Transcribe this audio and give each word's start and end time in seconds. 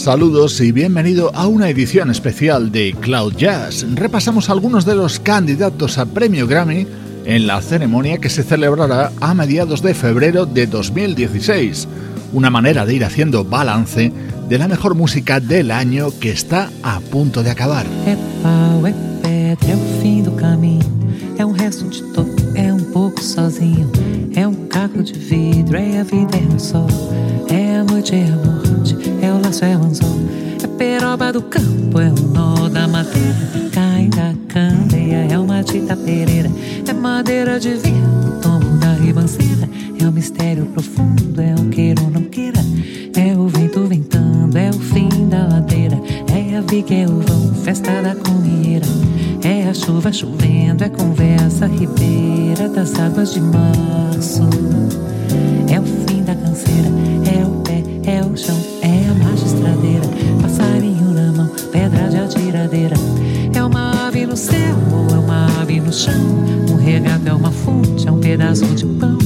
Saludos 0.00 0.58
y 0.62 0.72
bienvenido 0.72 1.30
a 1.34 1.46
una 1.46 1.68
edición 1.68 2.10
especial 2.10 2.72
de 2.72 2.94
Cloud 2.98 3.34
Jazz. 3.36 3.84
Repasamos 3.96 4.48
algunos 4.48 4.86
de 4.86 4.94
los 4.94 5.20
candidatos 5.20 5.98
a 5.98 6.06
premio 6.06 6.46
Grammy 6.46 6.86
en 7.26 7.46
la 7.46 7.60
ceremonia 7.60 8.16
que 8.16 8.30
se 8.30 8.42
celebrará 8.42 9.12
a 9.20 9.34
mediados 9.34 9.82
de 9.82 9.92
febrero 9.92 10.46
de 10.46 10.66
2016. 10.66 11.86
Una 12.32 12.48
manera 12.48 12.86
de 12.86 12.94
ir 12.94 13.04
haciendo 13.04 13.44
balance 13.44 14.10
de 14.48 14.58
la 14.58 14.68
mejor 14.68 14.94
música 14.94 15.38
del 15.38 15.70
año 15.70 16.18
que 16.18 16.30
está 16.30 16.70
a 16.82 17.00
punto 17.00 17.42
de 17.42 17.50
acabar. 17.50 17.84
Sozinho. 23.22 23.90
É 24.34 24.46
um 24.46 24.54
caco 24.66 25.02
de 25.02 25.12
vidro, 25.12 25.76
é 25.76 26.00
a 26.00 26.02
vida, 26.02 26.36
é 26.36 26.54
um 26.54 26.58
sol. 26.58 26.86
É 27.48 27.76
a 27.76 27.84
noite, 27.84 28.14
é 28.14 28.24
a 28.24 28.36
morte, 28.36 28.96
é 29.22 29.32
o 29.32 29.40
laço, 29.40 29.64
é 29.64 29.76
o 29.76 29.82
anzol. 29.84 30.18
É 30.62 30.66
peroba 30.66 31.32
do 31.32 31.42
campo, 31.42 32.00
é 32.00 32.08
o 32.08 32.28
nó 32.28 32.68
da 32.68 32.86
madeira. 32.86 33.36
Cai 33.72 34.08
da 34.08 34.34
candeia, 34.48 35.26
é 35.30 35.38
uma 35.38 35.62
tita 35.62 35.96
pereira. 35.96 36.50
É 36.86 36.92
madeira 36.92 37.58
de 37.58 37.74
vento, 37.74 38.40
tombo 38.42 38.78
da 38.78 38.92
ribanceira. 38.94 39.68
É 40.00 40.06
um 40.06 40.12
mistério 40.12 40.66
profundo, 40.66 41.40
é 41.40 41.54
um 41.58 41.68
queira 41.70 42.00
ou 42.02 42.10
não 42.10 42.22
queira. 42.22 42.60
A 46.60 46.94
é 46.94 47.06
o 47.06 47.20
vão, 47.20 47.54
festa 47.54 48.02
da 48.02 48.14
comieira. 48.14 48.86
É 49.42 49.68
a 49.68 49.72
chuva 49.72 50.12
chovendo, 50.12 50.84
é 50.84 50.90
conversa 50.90 51.66
ribeira 51.66 52.68
das 52.68 52.94
águas 52.98 53.32
de 53.32 53.40
março. 53.40 54.42
É 55.72 55.80
o 55.80 55.84
fim 55.84 56.22
da 56.22 56.34
canseira, 56.34 56.88
é 57.34 57.44
o 57.44 57.50
pé, 57.62 57.82
é 58.04 58.22
o 58.22 58.36
chão, 58.36 58.56
é 58.82 59.08
a 59.08 59.14
marcha 59.24 59.46
estradeira. 59.46 60.04
Passarinho 60.42 61.14
na 61.14 61.32
mão, 61.32 61.50
pedra 61.72 62.08
de 62.08 62.18
atiradeira. 62.18 62.96
É 63.54 63.64
uma 63.64 64.06
ave 64.06 64.26
no 64.26 64.36
céu 64.36 64.76
ou 64.92 65.16
é 65.16 65.18
uma 65.18 65.46
ave 65.60 65.80
no 65.80 65.92
chão. 65.92 66.12
Um 66.70 66.76
regato 66.76 67.26
é 67.26 67.32
uma 67.32 67.50
fonte, 67.50 68.06
é 68.06 68.12
um 68.12 68.20
pedaço 68.20 68.66
de 68.66 68.84
pão. 68.84 69.16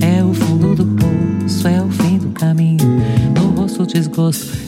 É 0.00 0.24
o 0.24 0.34
fundo 0.34 0.74
do 0.74 0.84
poço, 0.84 1.68
é 1.68 1.80
o 1.80 1.88
fim 1.88 2.18
do 2.18 2.30
caminho. 2.30 3.00
No 3.36 3.60
rosto 3.60 3.86
desgosto, 3.86 4.61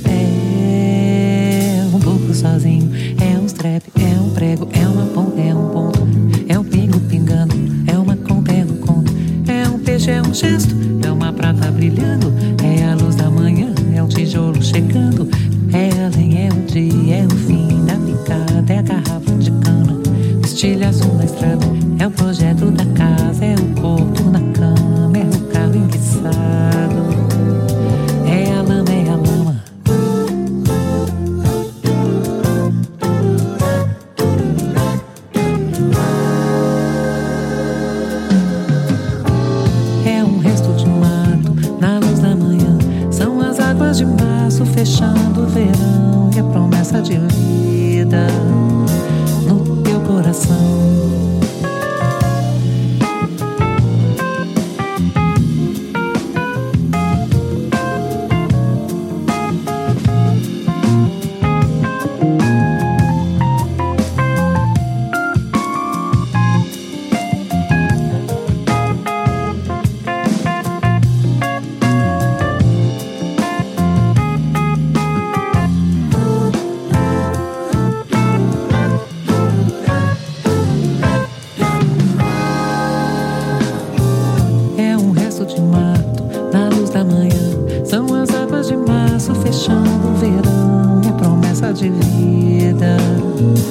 promessa 91.90 92.96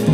de 0.06 0.13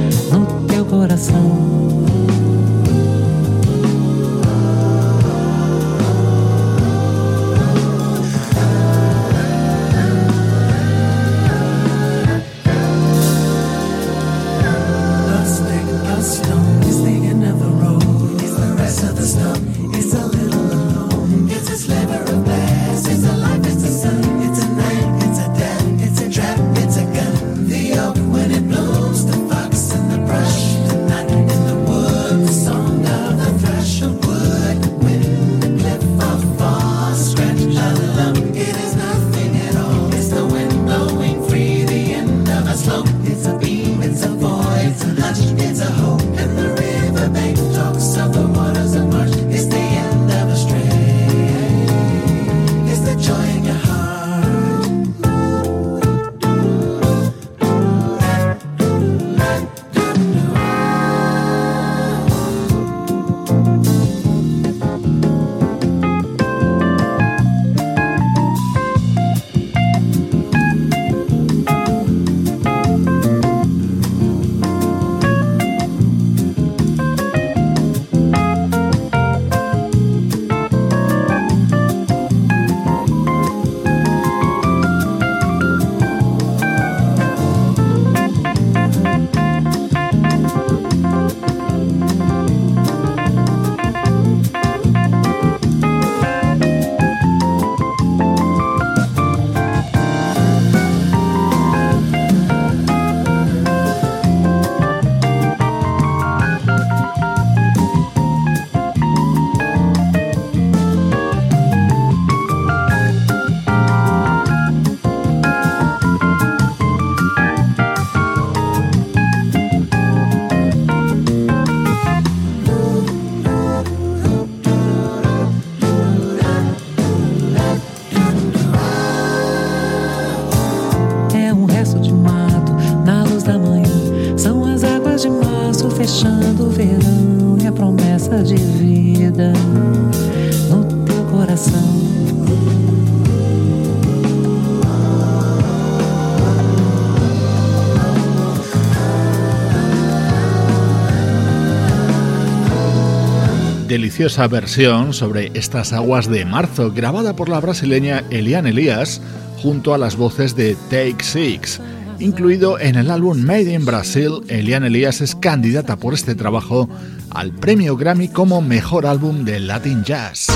versión 154.50 155.14
sobre 155.14 155.50
estas 155.54 155.94
aguas 155.94 156.30
de 156.30 156.44
marzo, 156.44 156.92
grabada 156.92 157.38
por 157.38 157.48
la 157.48 157.62
brasileña 157.62 158.26
Eliane 158.30 158.72
Elias 158.72 159.22
junto 159.62 159.94
a 159.94 159.98
las 159.98 160.18
voces 160.18 160.58
de 160.58 160.76
Take 160.90 161.24
Six. 161.24 161.80
Incluido 162.20 162.78
en 162.80 162.96
el 162.96 163.12
álbum 163.12 163.42
Made 163.42 163.74
in 163.74 163.86
Brazil, 163.86 164.42
Eliane 164.50 164.88
Elias 164.88 165.22
es 165.22 165.36
candidata 165.36 165.96
por 165.96 166.14
este 166.14 166.36
trabajo 166.36 166.90
al 167.30 167.54
premio 167.54 167.96
Grammy 167.96 168.28
como 168.28 168.62
mejor 168.62 169.06
álbum 169.06 169.46
de 169.46 169.62
Latin 169.62 170.04
Jazz. 170.04 170.48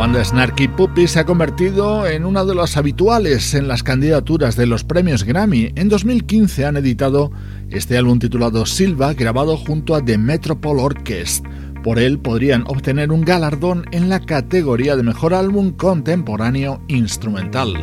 Banda 0.00 0.24
Snarky 0.24 0.66
Puppy 0.66 1.06
se 1.06 1.18
ha 1.18 1.26
convertido 1.26 2.06
en 2.06 2.24
una 2.24 2.46
de 2.46 2.54
las 2.54 2.78
habituales 2.78 3.52
en 3.52 3.68
las 3.68 3.82
candidaturas 3.82 4.56
de 4.56 4.64
los 4.64 4.82
premios 4.82 5.24
Grammy. 5.24 5.72
En 5.74 5.90
2015 5.90 6.64
han 6.64 6.78
editado 6.78 7.30
este 7.68 7.98
álbum 7.98 8.18
titulado 8.18 8.64
Silva, 8.64 9.12
grabado 9.12 9.58
junto 9.58 9.94
a 9.94 10.02
The 10.02 10.16
Metropole 10.16 10.80
Orchestra. 10.80 11.50
Por 11.84 11.98
él 11.98 12.18
podrían 12.18 12.64
obtener 12.66 13.12
un 13.12 13.26
galardón 13.26 13.84
en 13.92 14.08
la 14.08 14.20
categoría 14.20 14.96
de 14.96 15.02
mejor 15.02 15.34
álbum 15.34 15.72
contemporáneo 15.72 16.80
instrumental. 16.88 17.74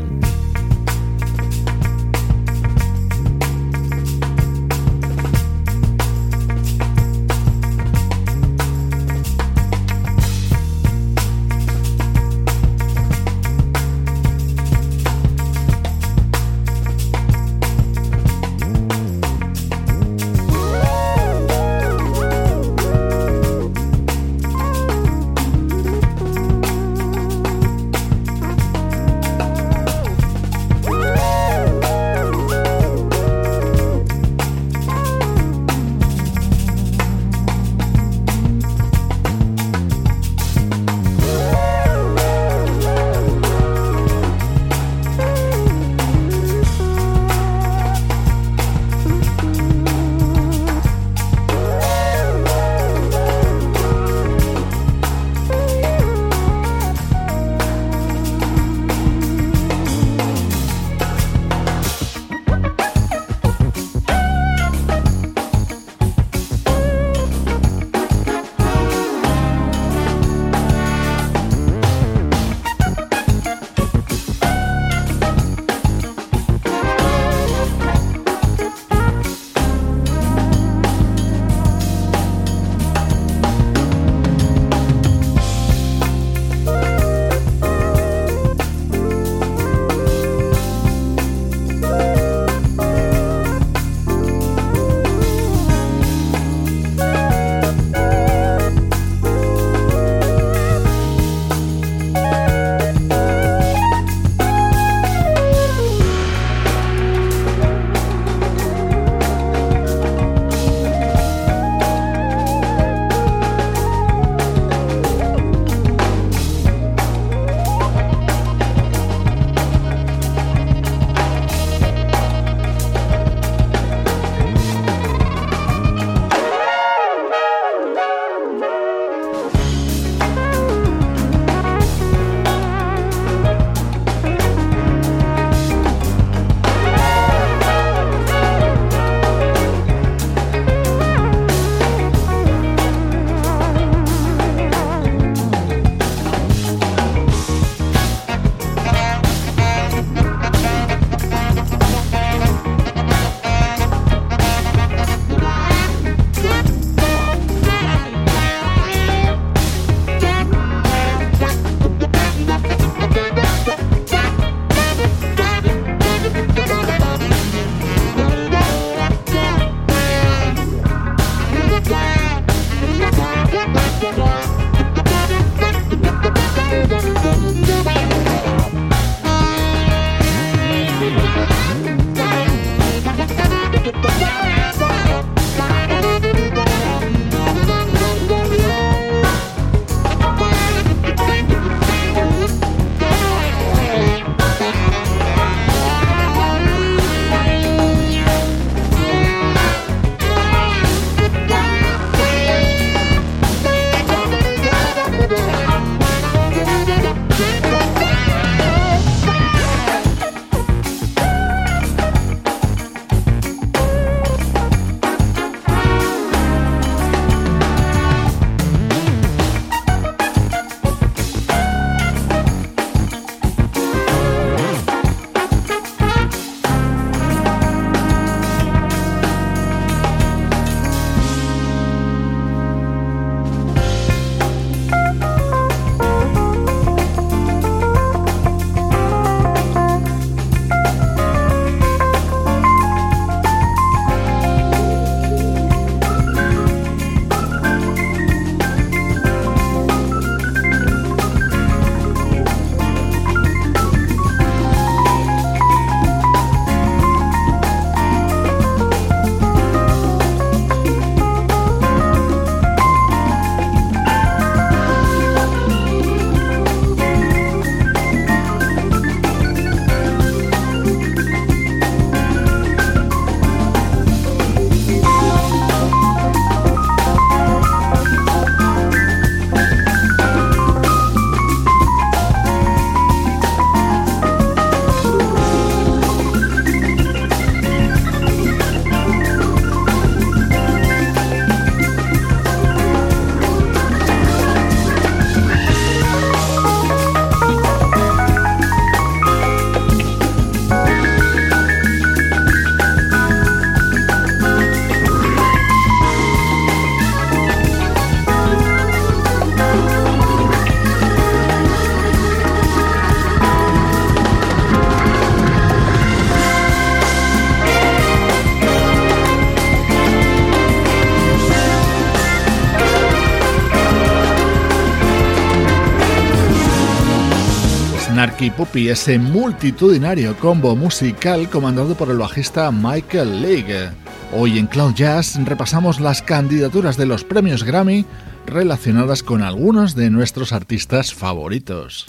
Snarky 328.38 328.51
Puppy, 328.51 328.89
ese 328.89 329.17
multitudinario 329.17 330.38
combo 330.38 330.75
musical 330.75 331.50
comandado 331.50 331.96
por 331.96 332.12
el 332.12 332.17
bajista 332.17 332.72
Michael 332.72 333.41
League. 333.41 333.89
Hoy 334.32 334.60
en 334.60 334.67
Cloud 334.67 334.94
Jazz 334.94 335.39
repasamos 335.44 336.00
las 336.00 336.22
candidaturas 336.22 336.98
de 336.98 337.08
los 337.08 337.24
premios 337.24 337.63
Grammy 337.63 338.06
relacionadas 338.46 339.24
con 339.24 339.41
algunos 339.41 339.96
de 339.96 340.12
nuestros 340.12 340.53
artistas 340.53 341.15
favoritos. 341.15 342.06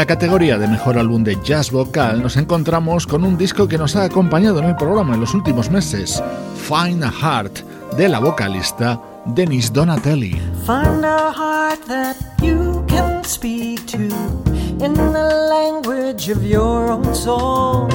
La 0.00 0.06
categoría 0.06 0.56
de 0.56 0.66
mejor 0.66 0.96
álbum 0.96 1.22
de 1.22 1.36
jazz 1.44 1.70
vocal 1.70 2.22
nos 2.22 2.38
encontramos 2.38 3.06
con 3.06 3.22
un 3.22 3.36
disco 3.36 3.68
que 3.68 3.76
nos 3.76 3.96
ha 3.96 4.04
acompañado 4.04 4.58
en 4.60 4.64
el 4.64 4.74
programa 4.74 5.12
en 5.12 5.20
los 5.20 5.34
últimos 5.34 5.70
meses, 5.70 6.22
Find 6.56 7.04
a 7.04 7.10
Heart, 7.10 7.58
de 7.98 8.08
la 8.08 8.18
vocalista 8.18 8.98
Denise 9.26 9.70
Donatelli. 9.70 10.40
Find 10.64 11.04
a 11.04 11.30
heart 11.30 11.84
that 11.86 12.16
you 12.40 12.82
can 12.88 13.22
speak 13.24 13.84
to 13.88 13.98
in 13.98 14.94
the 14.94 15.48
language 15.50 16.30
of 16.30 16.42
your 16.42 16.90
own 16.90 17.14
soul, 17.14 17.86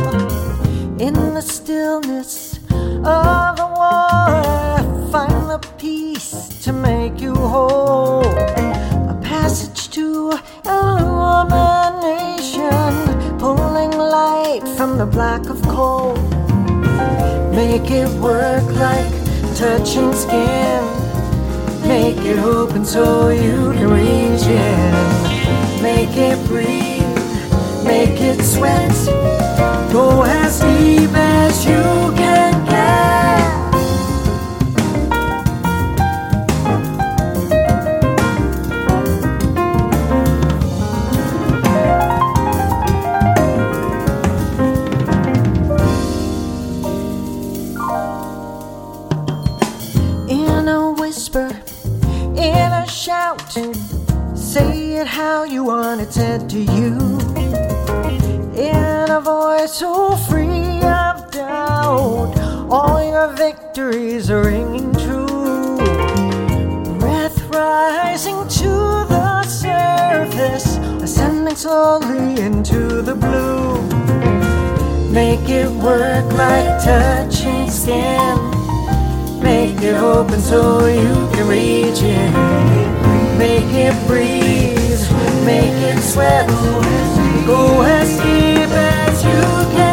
in 0.99 1.15
the 1.33 1.41
stillness 1.41 2.59
of 3.03 3.55
the 3.57 3.67
water. 3.79 4.83
Find 5.11 5.49
the 5.49 5.59
peace 5.79 6.61
to 6.65 6.71
make 6.71 7.19
you 7.19 7.33
whole, 7.33 7.84
black 15.15 15.49
of 15.49 15.61
coal. 15.61 16.13
Make 17.55 17.89
it 17.89 18.09
work 18.19 18.65
like 18.75 19.13
touching 19.55 20.11
skin. 20.11 20.83
Make 21.87 22.17
it 22.17 22.37
open 22.39 22.83
so 22.83 23.29
you 23.29 23.71
can 23.77 23.89
reach 23.91 24.45
in. 24.45 25.81
Make 25.81 26.17
it 26.17 26.37
breathe, 26.49 27.15
make 27.85 28.19
it 28.19 28.43
sweat. 28.43 28.91
Go 29.93 30.23
as 30.23 30.59
deep 30.59 31.11
as 31.13 31.65
you 31.65 31.81
can 32.17 32.34
how 55.15 55.45
you 55.45 55.63
want 55.63 56.01
it 56.01 56.11
said 56.11 56.49
to 56.49 56.59
you. 56.59 56.91
In 58.53 59.09
a 59.09 59.21
voice 59.21 59.71
so 59.71 60.17
free 60.27 60.81
of 60.83 61.31
doubt, 61.31 62.33
all 62.69 63.01
your 63.01 63.29
victories 63.29 64.29
are 64.29 64.43
ringing 64.43 64.91
true. 64.93 65.77
Breath 66.99 67.39
rising 67.47 68.45
to 68.59 68.71
the 69.07 69.43
surface, 69.43 70.75
ascending 71.01 71.55
slowly 71.55 72.41
into 72.41 73.01
the 73.01 73.15
blue. 73.15 73.81
Make 75.13 75.47
it 75.47 75.69
work 75.69 76.27
like 76.33 76.83
touching 76.83 77.69
skin. 77.69 78.35
Make 79.41 79.81
it 79.81 79.95
open 79.95 80.41
so 80.41 80.87
you 80.87 81.13
can 81.33 81.47
reach 81.47 82.01
it. 82.03 82.31
Make 83.37 83.71
it 83.87 83.95
breathe, 84.07 84.84
make 85.45 85.77
it 85.89 86.01
sweat. 86.01 86.47
Go 87.45 87.81
as 87.83 88.17
deep 88.17 88.71
as 88.71 89.23
you 89.23 89.75
can 89.75 89.84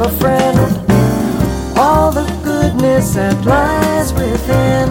of 0.00 0.06
a 0.06 0.18
friend. 0.18 0.58
All 1.78 2.10
the 2.10 2.26
goodness 2.42 3.14
that 3.14 3.44
lies 3.44 4.12
within 4.12 4.88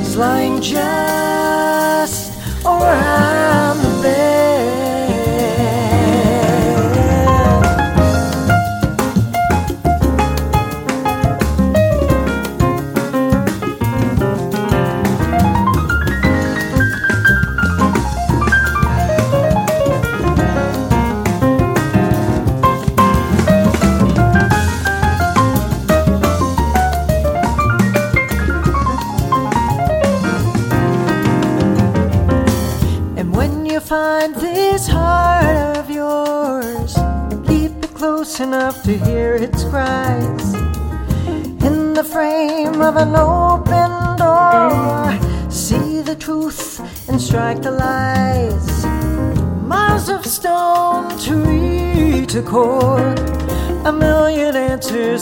is 0.00 0.16
lying 0.16 0.60
just 0.60 2.38
around 2.64 3.35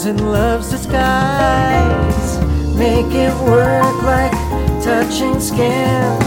answers 0.05 0.21
in 0.21 0.31
love's 0.31 0.69
disguise. 0.69 2.37
Make 2.77 3.13
it 3.13 3.33
work 3.41 4.03
like 4.03 4.31
touching 4.83 5.39
skin. 5.39 6.19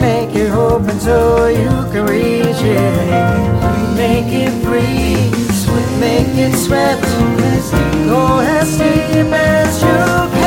Make 0.00 0.34
it 0.34 0.50
open 0.50 0.98
so 1.00 1.46
you 1.46 1.68
can 1.92 2.06
reach 2.06 2.62
it. 2.62 3.96
Make 3.96 4.32
it 4.32 4.64
breathe, 4.64 6.00
make 6.00 6.28
it 6.36 6.54
sweat. 6.56 7.00
Go 8.08 8.38
as 8.40 8.78
deep 8.78 9.32
as 9.32 9.82
you 9.82 10.30
can 10.32 10.37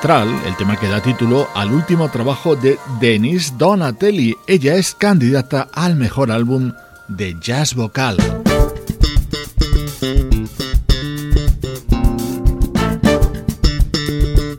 el 0.00 0.56
tema 0.56 0.76
que 0.76 0.86
da 0.86 1.02
título 1.02 1.48
al 1.56 1.72
último 1.72 2.08
trabajo 2.08 2.54
de 2.54 2.78
Denise 3.00 3.52
Donatelli. 3.58 4.36
Ella 4.46 4.76
es 4.76 4.94
candidata 4.94 5.68
al 5.72 5.96
mejor 5.96 6.30
álbum 6.30 6.72
de 7.08 7.36
jazz 7.40 7.74
vocal. 7.74 8.16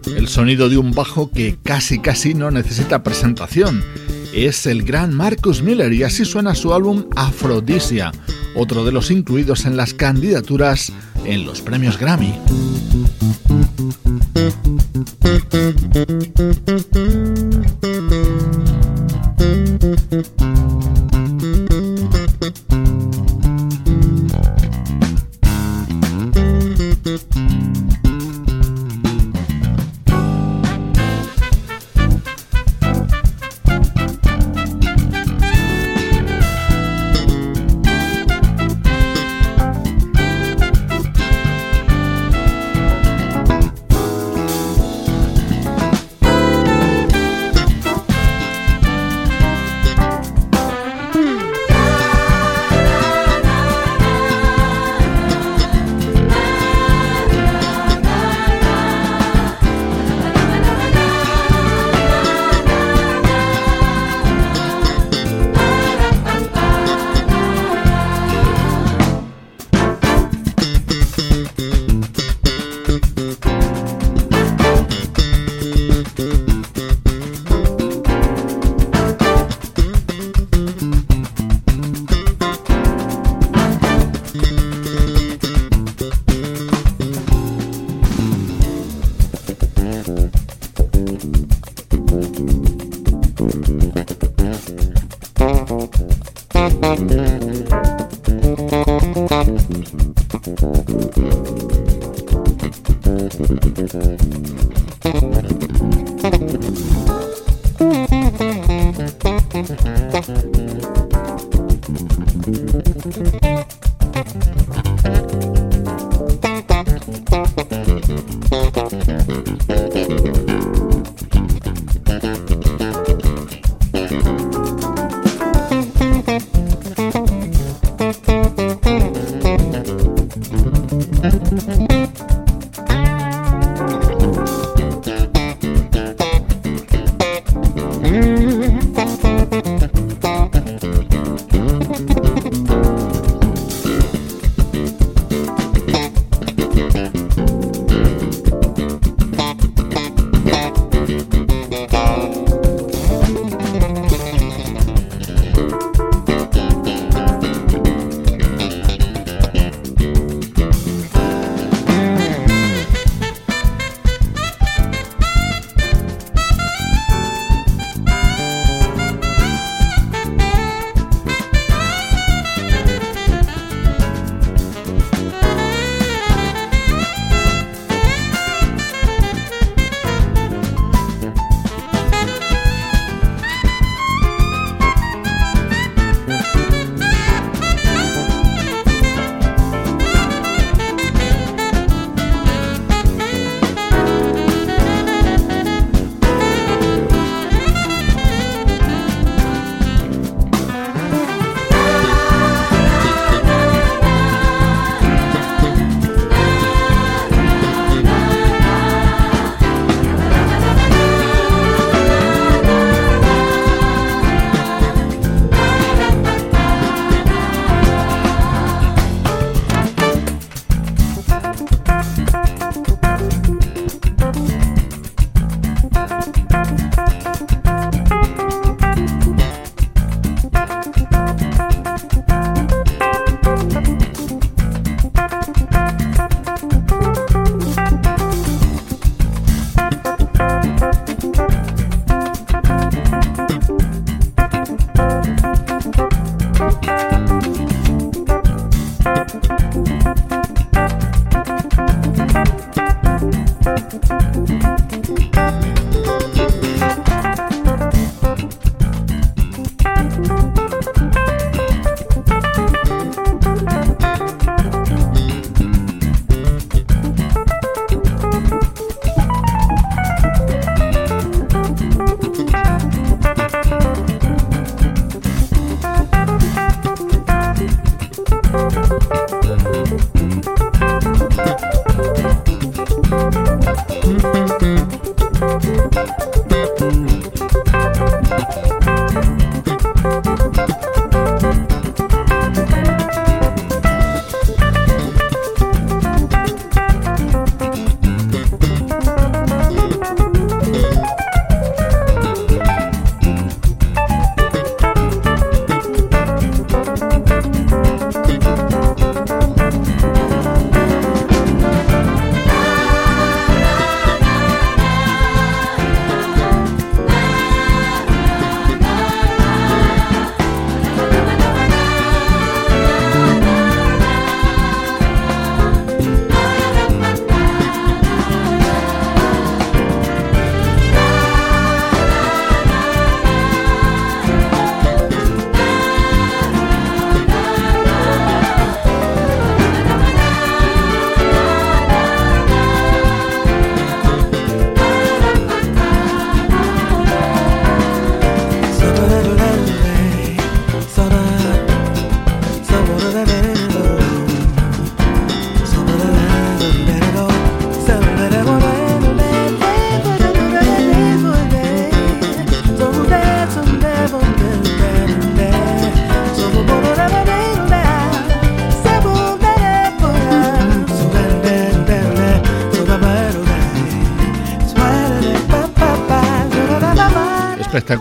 El 0.06 0.28
sonido 0.28 0.68
de 0.68 0.78
un 0.78 0.92
bajo 0.92 1.32
que 1.32 1.58
casi 1.64 2.00
casi 2.00 2.34
no 2.34 2.52
necesita 2.52 3.02
presentación. 3.02 3.82
Es 4.34 4.66
el 4.66 4.84
gran 4.84 5.14
Marcus 5.14 5.64
Miller 5.64 5.94
y 5.94 6.04
así 6.04 6.26
suena 6.26 6.54
su 6.54 6.74
álbum 6.74 7.06
Aphrodisia, 7.16 8.12
otro 8.56 8.84
de 8.84 8.92
los 8.92 9.10
incluidos 9.10 9.66
en 9.66 9.78
las 9.78 9.94
candidaturas 9.94 10.92
en 11.24 11.46
los 11.46 11.62
premios 11.62 11.98
Grammy. 11.98 12.38
Thank 15.60 16.96
you. 16.96 17.79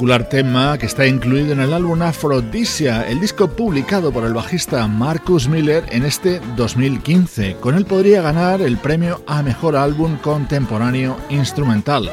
Tema 0.09 0.79
que 0.79 0.87
está 0.87 1.07
incluido 1.07 1.53
en 1.53 1.61
el 1.61 1.75
álbum 1.75 2.01
Aphrodisia, 2.01 3.07
el 3.07 3.21
disco 3.21 3.47
publicado 3.49 4.11
por 4.11 4.25
el 4.25 4.33
bajista 4.33 4.87
Marcus 4.87 5.49
Miller 5.49 5.85
en 5.91 6.07
este 6.07 6.41
2015. 6.57 7.57
Con 7.57 7.75
él 7.75 7.85
podría 7.85 8.23
ganar 8.23 8.63
el 8.63 8.79
premio 8.79 9.23
a 9.27 9.43
Mejor 9.43 9.77
Álbum 9.77 10.17
Contemporáneo 10.17 11.19
Instrumental. 11.29 12.11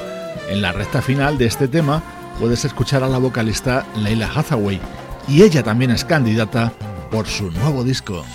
En 0.50 0.62
la 0.62 0.74
recta 0.74 1.02
final 1.02 1.38
de 1.38 1.46
este 1.46 1.70
tema 1.70 2.04
puedes 2.38 2.66
escuchar 2.66 3.02
a 3.02 3.08
la 3.08 3.18
vocalista 3.18 3.86
Leila 3.96 4.30
Hathaway 4.30 4.82
y 5.30 5.44
ella 5.44 5.64
también 5.64 5.92
es 5.92 6.04
candidata 6.04 6.74
por 7.10 7.28
su 7.28 7.50
nuevo 7.50 7.86
disco. 7.86 8.26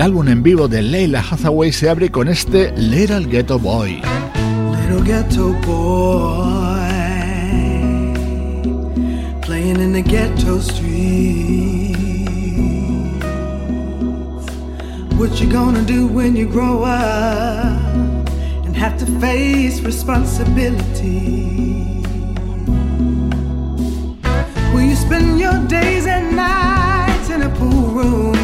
El 0.00 0.06
álbum 0.06 0.28
en 0.28 0.42
vivo 0.42 0.66
de 0.66 0.80
Leila 0.80 1.20
Hathaway 1.20 1.72
se 1.72 1.90
abre 1.90 2.08
con 2.08 2.28
este 2.28 2.72
Little 2.74 3.26
Ghetto 3.26 3.58
Boy. 3.58 4.00
Little 4.80 5.04
ghetto 5.04 5.52
boy 5.60 6.88
playing 9.42 9.78
in 9.78 9.92
the 9.92 10.00
ghetto 10.00 10.58
streets. 10.58 11.92
What 15.18 15.38
you 15.38 15.52
gonna 15.52 15.82
do 15.82 16.06
when 16.06 16.34
you 16.34 16.46
grow 16.46 16.82
up 16.82 17.76
and 18.64 18.74
have 18.74 18.96
to 19.00 19.06
face 19.20 19.82
responsibility? 19.82 22.00
Will 24.72 24.88
you 24.88 24.96
spend 24.96 25.38
your 25.38 25.58
days 25.68 26.06
and 26.06 26.34
nights 26.34 27.28
in 27.28 27.42
a 27.42 27.50
pool 27.50 27.90
room? 27.90 28.39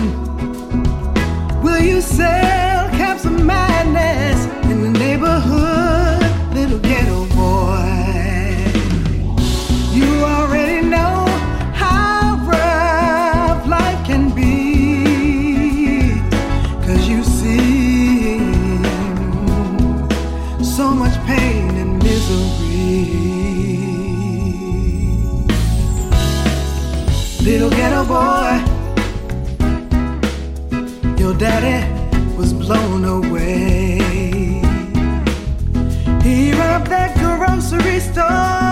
Will 1.76 1.84
you 1.84 2.00
sell 2.00 2.88
caps 2.92 3.26
of 3.26 3.44
madness 3.44 4.46
in 4.70 4.80
the 4.80 4.98
neighborhood, 4.98 6.22
little 6.54 6.78
ghetto 6.78 7.26
boy? 7.36 7.84
You 9.92 10.24
already 10.24 10.80
know 10.86 11.26
how 11.74 12.38
rough 12.48 13.66
life 13.66 14.06
can 14.06 14.30
be, 14.30 16.22
cause 16.86 17.06
you've 17.06 17.26
seen 17.26 18.82
so 20.64 20.92
much 20.92 21.14
pain 21.26 21.76
and 21.76 22.02
misery. 22.02 23.04
Little 27.44 27.68
ghetto 27.68 28.06
boy 28.06 28.75
your 31.26 31.34
daddy 31.34 31.84
was 32.36 32.52
blown 32.52 33.04
away. 33.04 33.98
He 36.22 36.52
robbed 36.52 36.86
that 36.86 37.16
grocery 37.18 37.98
store. 37.98 38.65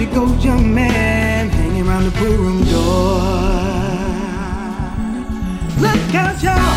You 0.00 0.06
go 0.06 0.24
young 0.36 0.74
man 0.74 1.50
hanging 1.50 1.86
around 1.86 2.04
the 2.04 2.10
pool 2.12 2.34
room 2.34 2.64
door. 2.64 3.20
Look 5.78 6.14
out, 6.14 6.42
y'all. 6.42 6.69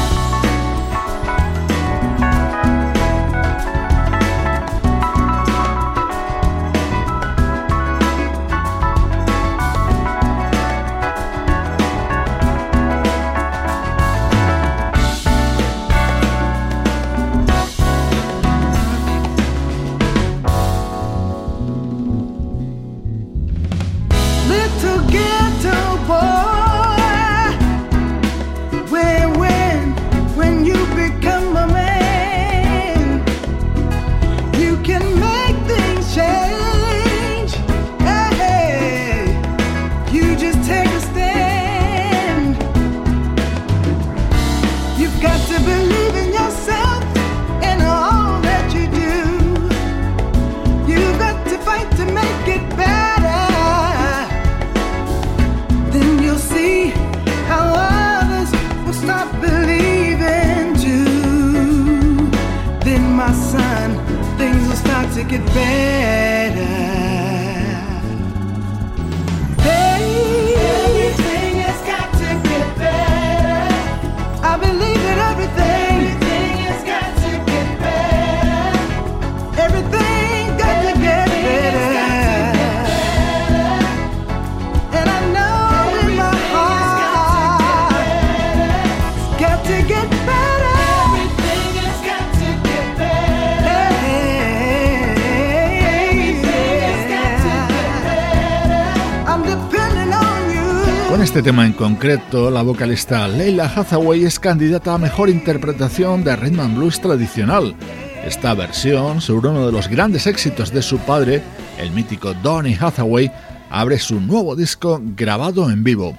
Concreto, 101.84 102.50
la 102.50 102.62
vocalista 102.62 103.28
Leila 103.28 103.65
Hathaway 103.65 104.24
es 104.24 104.39
candidata 104.39 104.93
a 104.93 104.98
mejor 104.98 105.30
interpretación 105.30 106.24
de 106.24 106.34
rhythm 106.34 106.62
and 106.62 106.78
blues 106.78 107.02
tradicional. 107.02 107.76
Esta 108.24 108.54
versión, 108.54 109.19
sobre 109.19 109.50
uno 109.50 109.65
de 109.65 109.74
los 109.74 109.89
grandes 109.89 110.26
éxitos 110.26 110.72
de 110.72 110.82
su 110.82 110.98
padre, 111.00 111.43
el 111.78 111.91
mítico 111.91 112.34
Donny 112.36 112.78
Hathaway, 112.80 113.30
abre 113.69 114.00
su 114.00 114.22
nuevo 114.22 114.56
disco 114.56 115.02
grabado 115.04 115.69
en 115.69 115.84
vivo. 115.84 116.17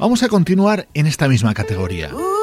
Vamos 0.00 0.24
a 0.24 0.28
continuar 0.28 0.88
en 0.94 1.06
esta 1.06 1.28
misma 1.28 1.54
categoría. 1.54 2.10
Oh. 2.12 2.40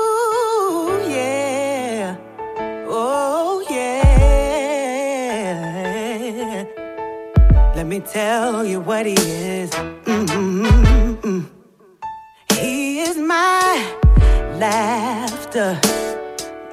Let 7.76 7.88
me 7.88 8.00
tell 8.00 8.64
you 8.64 8.80
what 8.80 9.06
he 9.06 9.16
is. 9.16 9.72
Mm-mm-mm. 10.06 10.91
My 13.32 13.72
laughter. 14.60 15.80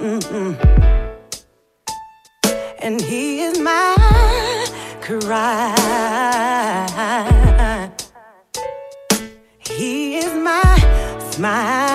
Mm-mm. 0.01 0.53
And 2.81 3.01
he 3.01 3.43
is 3.43 3.61
my 3.61 3.95
cry. 5.01 5.77
He 9.71 10.17
is 10.17 10.35
my 10.35 10.75
smile. 11.31 11.88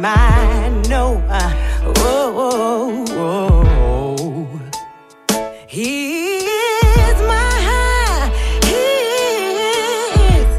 mind. 0.00 0.88
No, 0.88 1.22
oh, 1.84 3.04
oh, 3.16 3.66
oh. 4.18 4.60
he 5.68 6.38
is 6.38 7.18
my 7.32 7.52
high, 7.68 8.28
he 8.64 8.86
is, 10.38 10.50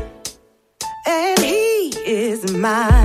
and 1.07 1.39
he 1.39 1.89
is 2.05 2.51
my. 2.53 3.00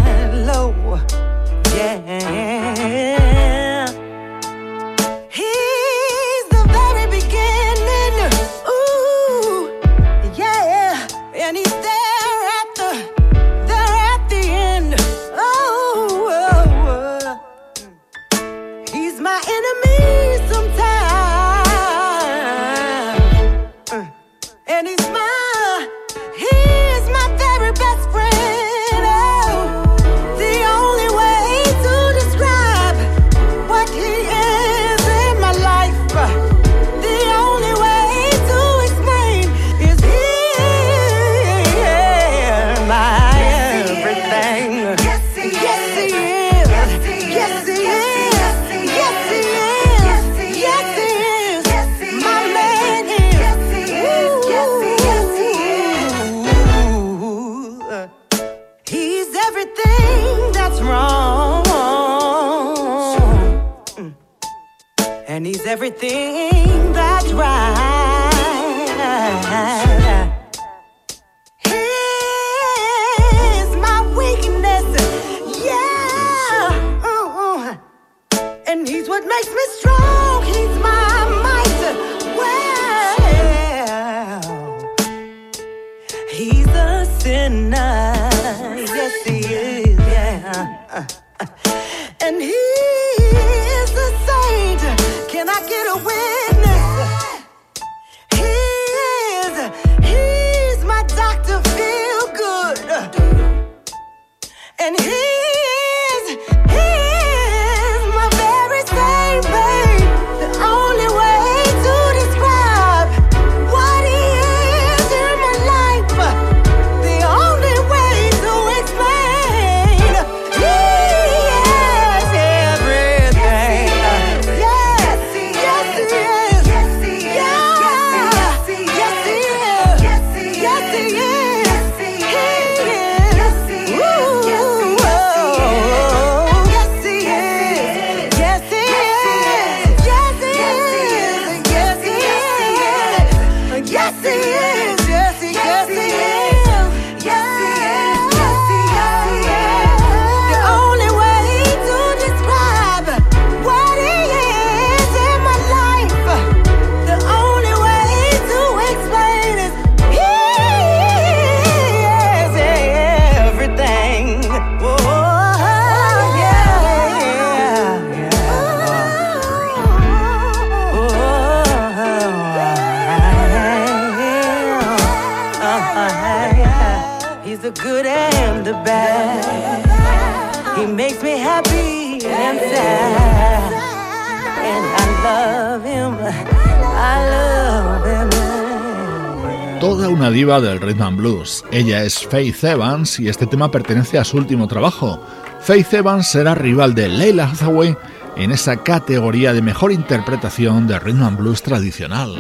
Ella 191.73 192.05
es 192.05 192.27
Faith 192.27 192.63
Evans 192.63 193.19
y 193.19 193.29
este 193.29 193.47
tema 193.47 193.71
pertenece 193.71 194.19
a 194.19 194.25
su 194.25 194.37
último 194.37 194.69
trabajo. 194.69 195.21
Faith 195.61 195.95
Evans 195.95 196.29
será 196.29 196.55
rival 196.55 196.95
de 196.95 197.09
Leila 197.09 197.51
Hathaway 197.51 197.97
en 198.37 198.53
esa 198.53 198.77
categoría 198.77 199.53
de 199.53 199.63
mejor 199.63 199.91
interpretación 199.91 200.87
de 200.87 200.99
rhythm 200.99 201.23
and 201.23 201.39
blues 201.39 201.63
tradicional. 201.63 202.35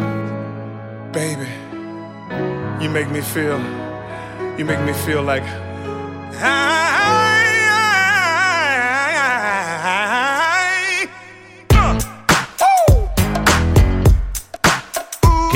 Baby, 1.12 1.48
you 2.80 2.90
make 2.90 3.10
me 3.10 3.22
feel 3.22 3.56
like. 5.24 5.44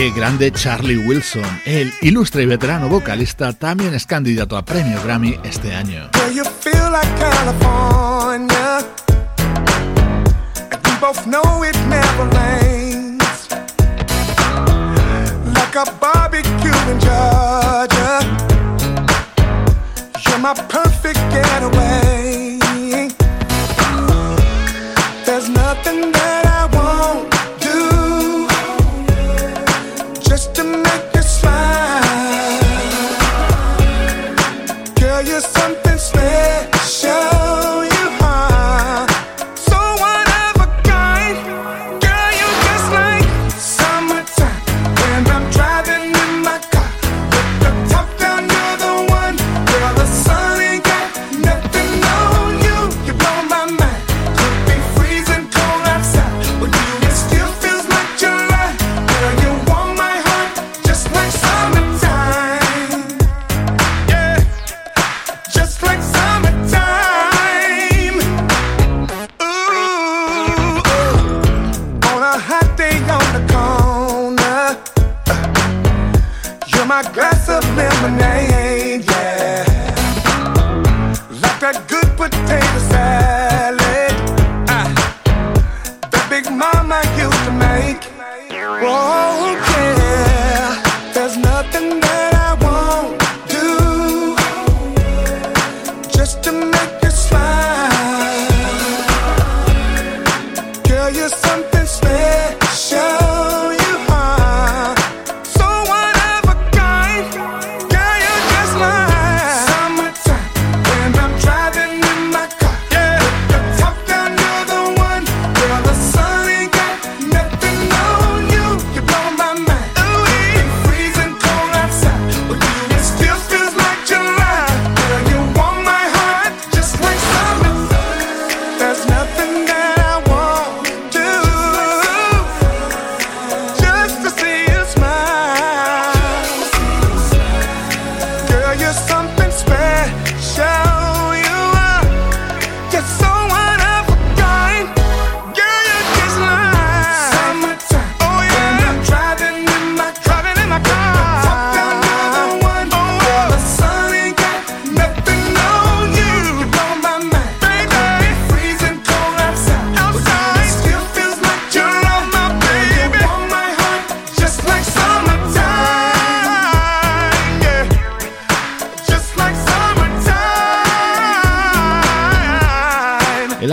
Qué 0.01 0.11
grande 0.13 0.51
Charlie 0.51 0.97
Wilson. 0.97 1.45
El 1.67 1.93
ilustre 2.01 2.45
y 2.45 2.47
veterano 2.47 2.89
vocalista 2.89 3.53
también 3.53 3.93
es 3.93 4.07
candidato 4.07 4.57
a 4.57 4.65
premio 4.65 4.99
Grammy 5.05 5.39
este 5.45 5.75
año. 5.75 6.09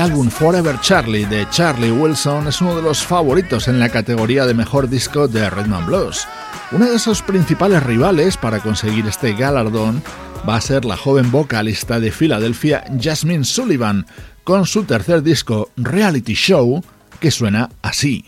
Álbum 0.07 0.29
Forever 0.29 0.79
Charlie 0.79 1.25
de 1.25 1.45
Charlie 1.49 1.91
Wilson 1.91 2.47
es 2.47 2.61
uno 2.61 2.77
de 2.77 2.81
los 2.81 3.03
favoritos 3.03 3.67
en 3.67 3.77
la 3.77 3.89
categoría 3.89 4.45
de 4.45 4.53
mejor 4.53 4.87
disco 4.87 5.27
de 5.27 5.49
Redman 5.49 5.85
Blues. 5.85 6.25
Uno 6.71 6.89
de 6.89 6.97
sus 6.97 7.21
principales 7.21 7.83
rivales 7.83 8.37
para 8.37 8.59
conseguir 8.59 9.05
este 9.05 9.33
galardón 9.33 10.01
va 10.47 10.55
a 10.55 10.61
ser 10.61 10.85
la 10.85 10.95
joven 10.95 11.29
vocalista 11.29 11.99
de 11.99 12.11
Filadelfia 12.11 12.85
Jasmine 12.97 13.43
Sullivan, 13.43 14.05
con 14.45 14.65
su 14.65 14.85
tercer 14.85 15.23
disco 15.23 15.71
Reality 15.75 16.35
Show, 16.35 16.81
que 17.19 17.29
suena 17.29 17.69
así. 17.81 18.23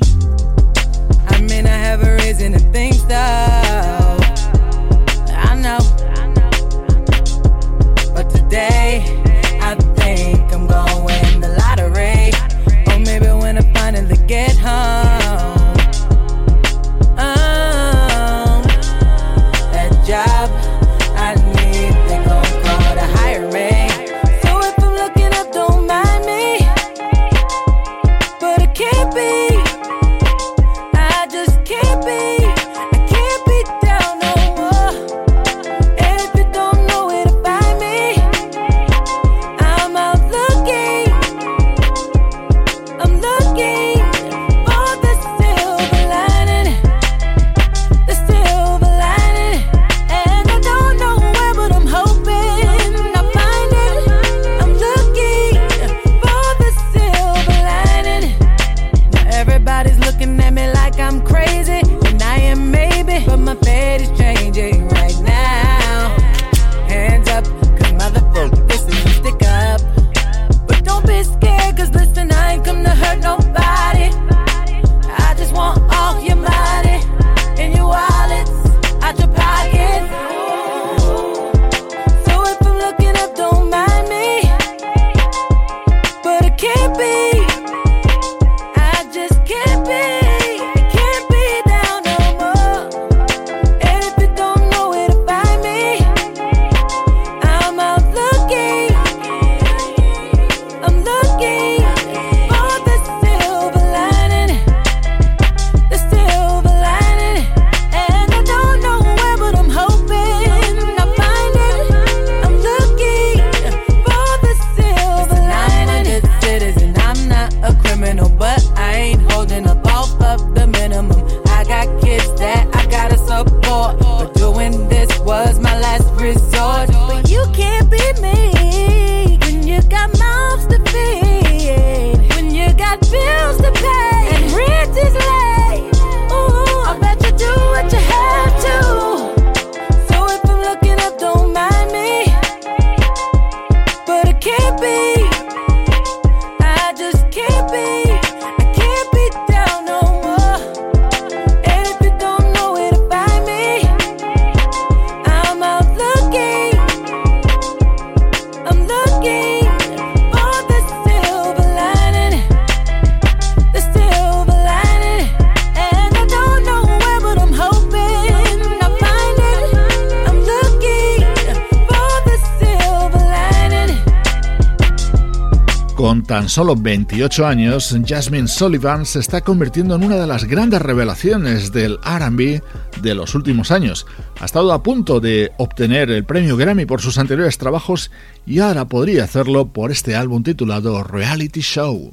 Solo 176.59 176.75
28 176.75 177.47
años, 177.47 177.95
Jasmine 178.05 178.49
Sullivan 178.49 179.05
se 179.05 179.19
está 179.19 179.39
convirtiendo 179.39 179.95
en 179.95 180.03
una 180.03 180.17
de 180.17 180.27
las 180.27 180.43
grandes 180.43 180.81
revelaciones 180.81 181.71
del 181.71 181.97
RB 181.99 182.61
de 183.01 183.15
los 183.15 183.33
últimos 183.33 183.71
años. 183.71 184.05
Ha 184.41 184.43
estado 184.43 184.73
a 184.73 184.83
punto 184.83 185.21
de 185.21 185.53
obtener 185.57 186.11
el 186.11 186.25
premio 186.25 186.57
Grammy 186.57 186.85
por 186.85 186.99
sus 186.99 187.17
anteriores 187.17 187.57
trabajos 187.57 188.11
y 188.45 188.59
ahora 188.59 188.89
podría 188.89 189.23
hacerlo 189.23 189.71
por 189.71 189.89
este 189.89 190.17
álbum 190.17 190.43
titulado 190.43 191.01
Reality 191.01 191.61
Show. 191.61 192.11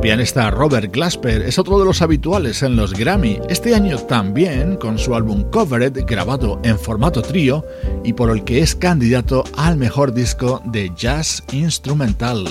Pianista 0.00 0.50
Robert 0.50 0.92
Glasper 0.92 1.42
es 1.42 1.58
otro 1.58 1.78
de 1.78 1.84
los 1.84 2.00
habituales 2.00 2.62
en 2.62 2.74
los 2.74 2.94
Grammy, 2.94 3.38
este 3.48 3.74
año 3.74 3.98
también 3.98 4.76
con 4.76 4.98
su 4.98 5.14
álbum 5.14 5.44
Covered 5.50 6.04
grabado 6.06 6.58
en 6.62 6.78
formato 6.78 7.20
trío 7.20 7.64
y 8.02 8.14
por 8.14 8.30
el 8.30 8.44
que 8.44 8.60
es 8.60 8.74
candidato 8.74 9.44
al 9.56 9.76
mejor 9.76 10.14
disco 10.14 10.62
de 10.64 10.90
jazz 10.96 11.42
instrumental. 11.52 12.46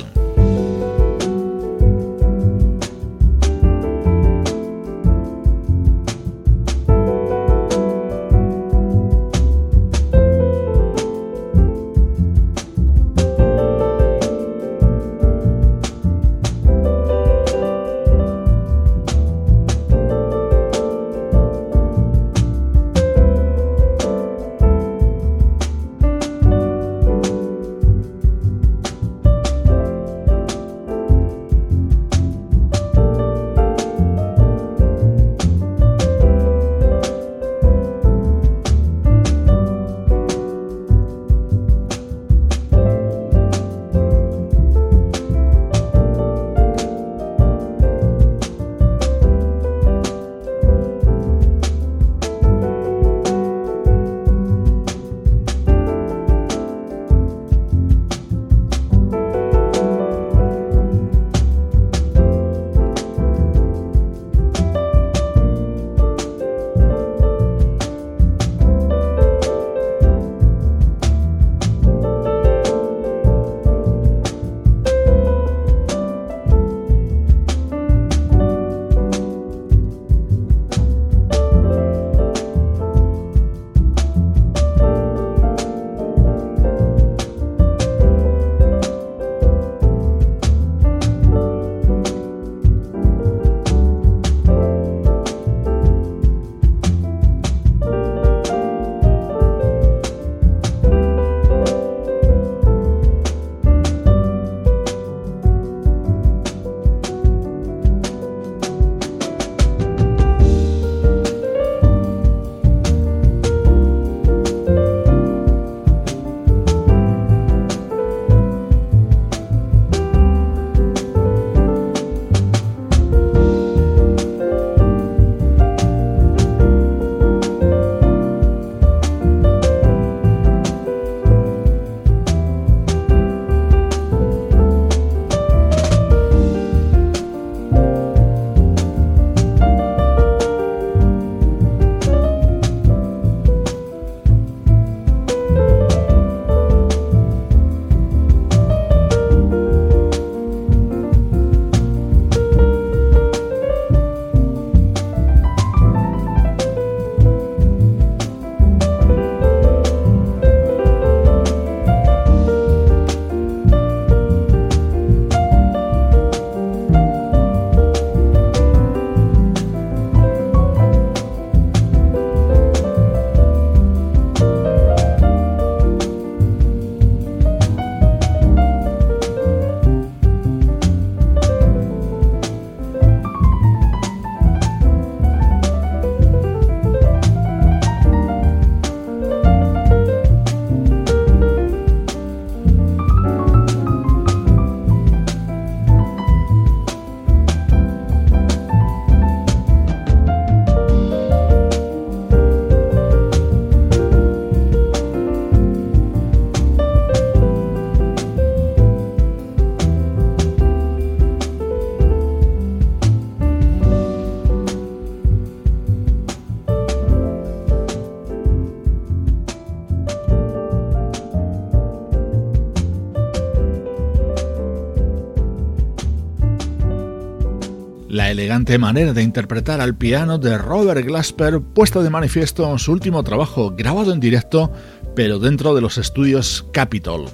Elegante 228.40 228.78
manera 228.78 229.12
de 229.12 229.22
interpretar 229.22 229.82
al 229.82 229.98
piano 229.98 230.38
de 230.38 230.58
Robert 230.58 231.06
Glasper 231.06 231.60
puesta 231.60 232.02
de 232.02 232.10
manifiesto 232.10 232.72
en 232.72 232.80
su 232.80 232.94
último 232.94 233.22
trabajo 233.22 233.76
grabado 233.76 234.14
en 234.14 234.22
directo 234.22 234.72
pero 235.14 235.40
dentro 235.40 235.76
de 235.76 235.82
los 235.82 235.98
estudios 235.98 236.66
Capitol. 236.72 237.26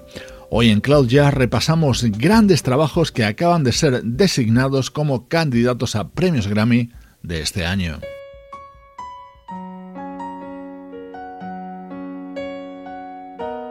Hoy 0.50 0.72
en 0.72 0.82
Cloud 0.82 1.08
Jazz 1.08 1.32
repasamos 1.32 2.04
grandes 2.18 2.64
trabajos 2.64 3.12
que 3.12 3.24
acaban 3.24 3.64
de 3.64 3.72
ser 3.72 4.04
designados 4.04 4.90
como 4.90 5.28
candidatos 5.28 5.96
a 5.96 6.10
premios 6.10 6.48
Grammy 6.48 6.90
de 7.22 7.42
este 7.42 7.68
año. 7.68 8.00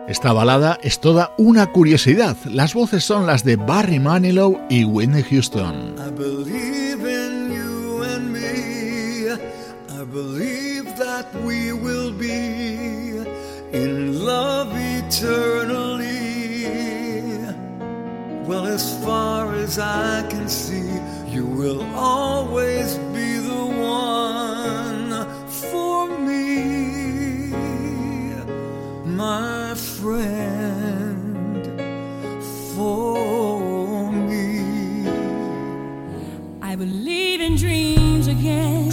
Esta 0.06 0.32
balada 0.32 0.78
es 0.84 1.00
toda 1.00 1.34
una 1.36 1.72
curiosidad. 1.72 2.36
Las 2.44 2.74
voces 2.74 3.02
son 3.02 3.26
las 3.26 3.42
de 3.42 3.56
Barry 3.56 3.98
Manilow 3.98 4.60
y 4.70 4.84
Whitney 4.84 5.24
Houston. 5.24 5.96
I 5.98 7.13
believe 10.14 10.96
that 10.96 11.26
we 11.42 11.72
will 11.72 12.12
be 12.12 13.18
in 13.72 14.24
love 14.24 14.70
eternally. 14.72 16.14
Well, 18.46 18.64
as 18.66 18.84
far 19.04 19.52
as 19.56 19.80
I 19.80 20.24
can 20.30 20.48
see, 20.48 21.00
you 21.34 21.44
will 21.44 21.82
always 21.96 22.94
be 23.18 23.38
the 23.38 23.66
one 24.04 25.26
for 25.48 26.16
me, 26.16 27.50
my 29.04 29.74
friend, 29.74 31.64
for 32.76 34.12
me. 34.12 35.08
I 36.62 36.76
believe 36.76 37.40
in 37.40 37.56
dreams 37.56 38.28
again. 38.28 38.83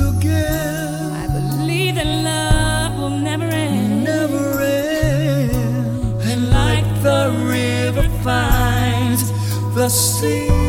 Again. 0.00 1.12
I 1.12 1.26
believe 1.26 1.94
that 1.96 2.06
love 2.06 2.98
will 2.98 3.10
never 3.10 3.44
end. 3.44 4.04
never 4.04 4.60
end. 4.60 6.22
And 6.22 6.50
like 6.50 6.86
the 7.02 7.30
river 7.46 8.08
finds 8.24 9.30
the 9.74 9.88
sea. 9.88 10.59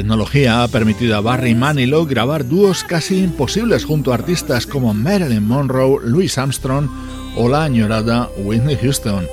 Tecnología 0.00 0.62
ha 0.62 0.68
permitido 0.68 1.14
a 1.14 1.20
Barry 1.20 1.54
Manilow 1.54 2.06
grabar 2.06 2.48
dúos 2.48 2.84
casi 2.84 3.22
imposibles 3.22 3.84
junto 3.84 4.12
a 4.12 4.14
artistas 4.14 4.66
como 4.66 4.94
Marilyn 4.94 5.46
Monroe, 5.46 6.00
Louis 6.02 6.38
Armstrong 6.38 6.88
o 7.36 7.50
la 7.50 7.64
añorada 7.64 8.30
Whitney 8.38 8.78
Houston. 8.80 9.26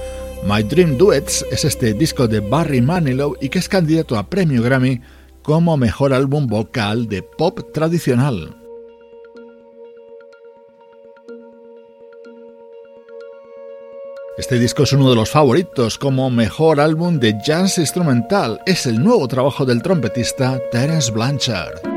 My 0.45 0.63
Dream 0.63 0.97
Duets 0.97 1.45
es 1.53 1.63
este 1.63 1.93
disco 1.93 2.27
de 2.27 2.41
Barry 2.41 2.81
Manilow 2.81 3.37
y 3.39 3.47
que 3.47 3.59
es 3.59 3.69
candidato 3.69 4.17
a 4.17 4.29
premio 4.29 4.61
Grammy 4.61 4.99
como 5.41 5.77
mejor 5.77 6.11
álbum 6.11 6.47
vocal 6.47 7.07
de 7.07 7.23
pop 7.23 7.71
tradicional. 7.73 8.66
Este 14.37 14.59
disco 14.59 14.83
es 14.83 14.93
uno 14.93 15.09
de 15.09 15.15
los 15.15 15.31
favoritos 15.31 15.97
como 15.97 16.29
mejor 16.29 16.79
álbum 16.79 17.19
de 17.19 17.33
jazz 17.43 17.79
instrumental. 17.79 18.61
Es 18.67 18.85
el 18.85 19.03
nuevo 19.03 19.27
trabajo 19.27 19.65
del 19.65 19.81
trompetista 19.81 20.59
Terence 20.71 21.11
Blanchard. 21.11 21.96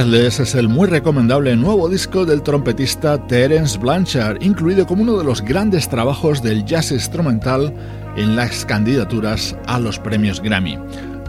Breathless 0.00 0.40
es 0.40 0.54
el 0.54 0.66
muy 0.66 0.88
recomendable 0.88 1.54
nuevo 1.56 1.86
disco 1.86 2.24
del 2.24 2.42
trompetista 2.42 3.26
Terence 3.26 3.76
Blanchard, 3.76 4.42
incluido 4.42 4.86
como 4.86 5.02
uno 5.02 5.18
de 5.18 5.24
los 5.24 5.42
grandes 5.42 5.90
trabajos 5.90 6.42
del 6.42 6.64
jazz 6.64 6.90
instrumental 6.90 7.74
en 8.16 8.34
las 8.34 8.64
candidaturas 8.64 9.54
a 9.66 9.78
los 9.78 9.98
premios 9.98 10.40
Grammy. 10.40 10.78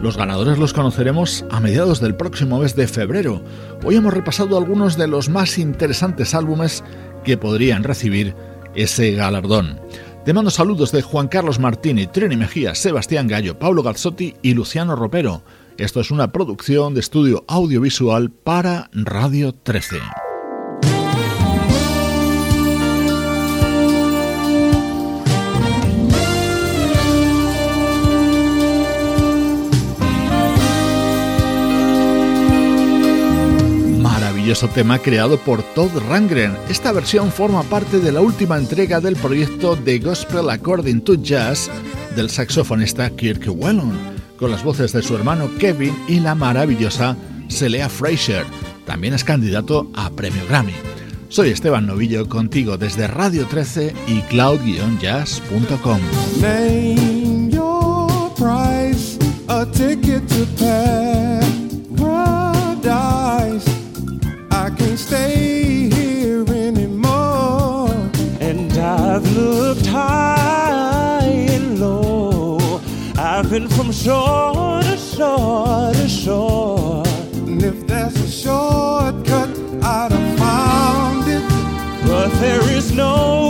Los 0.00 0.16
ganadores 0.16 0.56
los 0.56 0.72
conoceremos 0.72 1.44
a 1.50 1.60
mediados 1.60 2.00
del 2.00 2.14
próximo 2.14 2.60
mes 2.60 2.74
de 2.74 2.88
febrero. 2.88 3.42
Hoy 3.84 3.96
hemos 3.96 4.14
repasado 4.14 4.56
algunos 4.56 4.96
de 4.96 5.06
los 5.06 5.28
más 5.28 5.58
interesantes 5.58 6.34
álbumes 6.34 6.82
que 7.24 7.36
podrían 7.36 7.84
recibir 7.84 8.34
ese 8.74 9.12
galardón. 9.12 9.80
Te 10.24 10.32
mando 10.32 10.50
saludos 10.50 10.92
de 10.92 11.02
Juan 11.02 11.28
Carlos 11.28 11.58
Martini, 11.58 12.06
Trini 12.06 12.38
Mejía, 12.38 12.74
Sebastián 12.74 13.28
Gallo, 13.28 13.58
Pablo 13.58 13.82
Gazzotti 13.82 14.34
y 14.40 14.54
Luciano 14.54 14.96
Ropero. 14.96 15.42
Esto 15.78 16.00
es 16.00 16.10
una 16.10 16.32
producción 16.32 16.92
de 16.92 17.00
estudio 17.00 17.44
audiovisual 17.48 18.30
para 18.30 18.90
Radio 18.92 19.54
13. 19.54 19.96
Maravilloso 33.98 34.68
tema 34.68 34.98
creado 34.98 35.38
por 35.38 35.62
Todd 35.74 35.90
Rangren. 36.08 36.54
Esta 36.68 36.92
versión 36.92 37.32
forma 37.32 37.62
parte 37.62 37.98
de 37.98 38.12
la 38.12 38.20
última 38.20 38.58
entrega 38.58 39.00
del 39.00 39.16
proyecto 39.16 39.76
The 39.76 39.98
Gospel 40.00 40.50
According 40.50 41.00
to 41.02 41.14
Jazz 41.14 41.70
del 42.14 42.28
saxofonista 42.28 43.08
Kirk 43.08 43.46
Whelan 43.48 44.11
con 44.42 44.50
las 44.50 44.64
voces 44.64 44.92
de 44.92 45.02
su 45.02 45.14
hermano 45.14 45.48
Kevin 45.56 45.96
y 46.08 46.18
la 46.18 46.34
maravillosa 46.34 47.16
Celea 47.48 47.88
Fraser. 47.88 48.44
También 48.84 49.14
es 49.14 49.22
candidato 49.22 49.88
a 49.94 50.10
Premio 50.10 50.42
Grammy. 50.48 50.72
Soy 51.28 51.50
Esteban 51.50 51.86
Novillo 51.86 52.28
contigo 52.28 52.76
desde 52.76 53.06
Radio 53.06 53.46
13 53.46 53.94
y 54.08 54.20
cloud-jazz.com. 54.22 56.00
shore 74.02 74.82
to 74.82 74.96
shore 74.96 75.92
to 75.92 76.08
shore. 76.08 77.04
And 77.46 77.62
if 77.62 77.86
there's 77.86 78.16
a 78.16 78.28
shortcut, 78.28 79.50
I'd 79.80 80.10
have 80.10 80.38
found 80.38 81.28
it. 81.28 81.44
But 82.08 82.30
there 82.40 82.68
is 82.70 82.90
no 82.92 83.41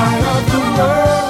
Light 0.00 0.24
of 0.24 0.44
the 0.50 0.60
world, 0.78 1.29